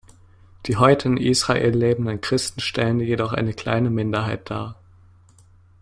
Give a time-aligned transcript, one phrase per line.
[0.65, 4.81] Die heute in Israel lebenden Christen stellen jedoch eine kleine Minderheit dar.